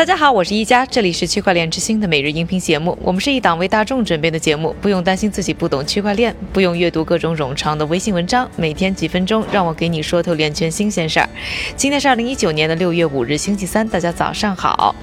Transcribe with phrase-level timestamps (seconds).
[0.00, 2.96] 大家好，我是一加，这里是区块链之星的每日音频节目。
[3.02, 11.28] 我们是一档为大众准备的节目，不用担心自己不懂区块链，不用阅读各种冗长的微信文章，每天几分钟，让我给你说透链圈新鲜事儿。
[11.76, 14.94] 今天是二零一九年的六月五日，星期三，大家早上好。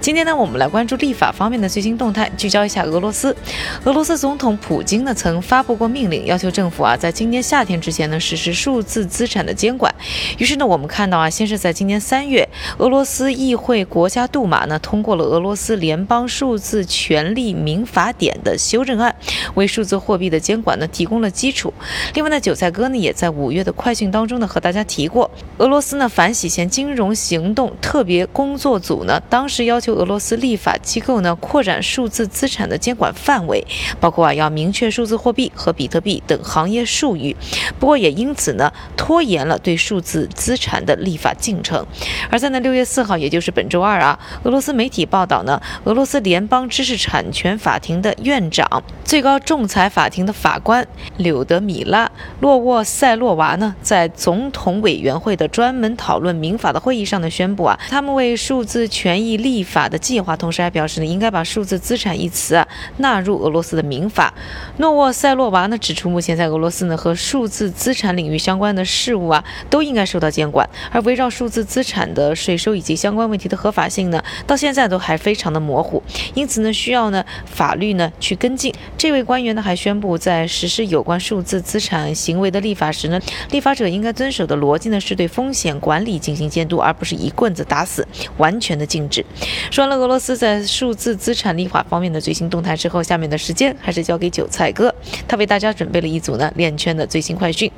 [0.00, 3.36] 今天呢，我们来关注立法方面的最新动态，聚焦一下俄罗斯。
[3.82, 9.92] 俄罗斯总统普京呢曾发布过命令，要求政府啊在今年夏天之前呢实施数字资产的监管。
[10.38, 12.48] 于是呢，我们看到啊，先是在今年三月，
[12.78, 14.43] 俄罗斯议会国家杜。
[14.44, 19.16] 杜马呢通过了俄罗斯联邦数字权利民法典的修正案，
[19.54, 21.72] 为数字货币的监管呢提供了基础。
[22.12, 33.66] 另外呢，韭菜哥呢也在五月的快讯当中呢和大家提过，俄罗斯呢反洗钱金融行动特别工作组呢当时要求俄罗斯立法机构呢扩展数字资产的监管范围，
[33.98, 37.34] 包括啊要明确数字货币和比特币等行业术语。
[37.80, 41.86] 不过也因此呢拖延了对数字资产的立法进程。
[42.28, 44.20] 而在呢六月四号，也就是本周二啊。
[44.42, 50.84] 俄罗斯媒体报道呢，俄罗斯联邦知识产权法庭的院长、最高仲裁法庭的法官
[51.18, 52.06] 柳德米拉·
[52.40, 64.32] 洛沃塞洛娃呢，在总统委员会的专门讨论民法的会议上呢，宣布啊，他们为数字权益立法的计划，同时还表示呢，应该把数字资产一词啊纳入俄罗斯的民法。
[64.78, 74.24] 诺沃塞洛娃呢指出，目前在俄罗斯呢和数字资产领域相关的事务啊，都应该受到监管，而围绕数字资产的税收以及相关问题的合法性呢。
[74.46, 76.02] 到现在都还非常的模糊，
[76.32, 78.74] 因此呢，需要呢法律呢去跟进。
[78.96, 83.20] 这位官员呢还宣布，在实施有关数字资产行为的立法时呢，
[83.50, 88.06] 立法者应该遵守的逻辑呢是对风险管理进行监督，而不是一棍子打死，
[88.38, 89.24] 完全的禁止。
[89.70, 94.94] 说完了俄罗斯在数字资产立法方面的最新动态之后，下面的时间还是交给韭菜哥，
[95.28, 97.70] 他为大家准备了一组呢链圈的最新快讯。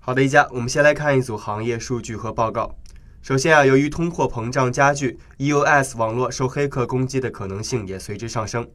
[0.00, 2.74] 好的，一家，我们先来看一组行业数据和报告。
[3.22, 8.66] 首先啊，由于通货膨胀加剧，EOS 网络受黑客攻击的可能性也随之上升。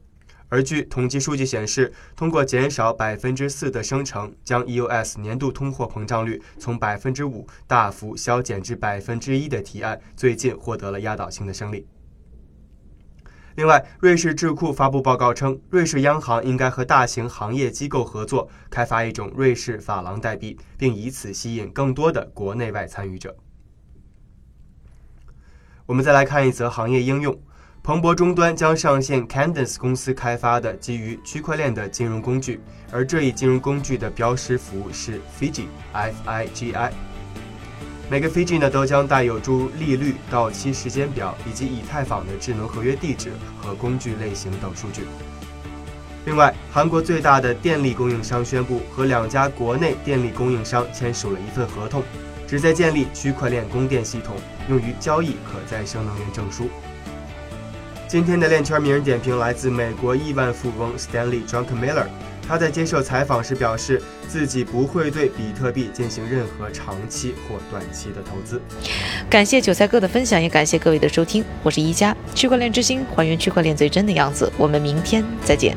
[0.48, 11.86] 而据统计数据显示，通过减少百分之四的生成，将 EOS 年度通货膨胀率从百分之五大幅削减至百分之一的提案，最近获得了压倒性的胜利。
[13.56, 23.34] 另外，瑞士智库发布报告称，瑞士央行应该和大型行业机构合作，开发一种瑞士法郎代币，并以此吸引更多的国内外参与者。
[25.86, 27.40] 我们再来看一则行业应用，
[27.86, 32.60] 彭博终端将上线 Candace 公司开发的基于区块链的金融工具，
[32.90, 36.92] 而这一金融工具的标识符是 Fiji，F-I-G-I。
[38.10, 43.30] 每个 Fiji 呢都将带有诸如利率、到期时间表以及以太坊的智能合约地址
[43.62, 45.02] 和工具类型等数据。
[46.24, 52.02] 另外，韩国最大的电力供应商宣布和两家国内电力供应商签署了一份合同。
[52.48, 54.34] 旨在建立区块链供电系统，
[54.68, 56.68] 用于交易可再生能源证书。
[58.08, 62.06] 今天的链圈名人点评来自美国亿万富翁 Stanley Druckenmiller，
[62.46, 68.62] 他在接受采访时表示，自己不会对比特币进行任何长期或短期的投资。
[69.28, 74.52] 感谢韭菜哥的分享，也感谢各位的收听，我是一加区块链之星，还原区块链最真的样子。
[74.56, 75.76] 我们明天再见。